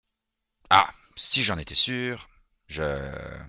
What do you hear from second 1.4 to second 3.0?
j’en étais sûre!… je…